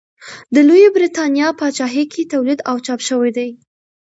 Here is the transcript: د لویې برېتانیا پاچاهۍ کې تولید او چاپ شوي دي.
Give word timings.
د 0.53 0.55
لویې 0.67 0.89
برېتانیا 0.95 1.47
پاچاهۍ 1.59 2.03
کې 2.11 2.29
تولید 2.33 2.59
او 2.69 2.75
چاپ 2.85 2.99
شوي 3.07 3.31
دي. 3.37 3.49